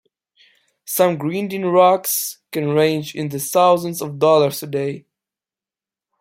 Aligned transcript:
Some 0.83 1.19
grinding 1.19 1.63
rocks 1.63 2.39
can 2.51 2.69
range 2.69 3.13
in 3.13 3.29
the 3.29 3.37
thousands 3.37 4.01
of 4.01 4.17
dollars 4.17 4.59
today. 4.59 5.05